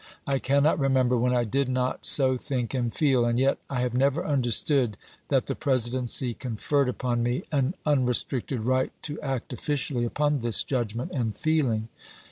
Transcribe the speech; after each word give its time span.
I 0.25 0.39
cannot 0.39 0.79
remember 0.79 1.15
when 1.15 1.31
I 1.35 1.43
did 1.43 1.69
not 1.69 2.07
so 2.07 2.35
think 2.35 2.73
and 2.73 2.91
feel, 2.91 3.23
and 3.23 3.37
yet 3.37 3.59
I 3.69 3.81
have 3.81 3.93
never 3.93 4.25
understood 4.25 4.97
that 5.27 5.45
the 5.45 5.53
Presidency 5.53 6.33
conferred 6.33 6.89
upon 6.89 7.21
me 7.21 7.43
an 7.51 7.75
unrestricted 7.85 8.61
right 8.61 8.91
to 9.03 9.21
act 9.21 9.53
officially 9.53 10.03
upon 10.05 10.39
this 10.39 10.63
judgment 10.63 11.11
and 11.13 11.37
feeling. 11.37 11.87